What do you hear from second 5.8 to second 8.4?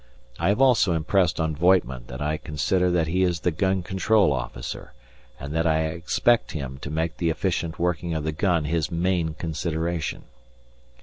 expect him to make the efficient working of the